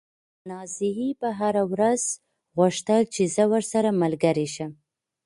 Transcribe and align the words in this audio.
نازيې 0.49 1.09
به 1.19 1.29
هره 1.39 1.63
ورځ 1.73 2.03
غوښتل 2.57 3.01
چې 3.13 3.23
زه 3.35 3.43
ورسره 3.53 3.89
ملګرې 4.01 4.47
شم. 4.53 4.71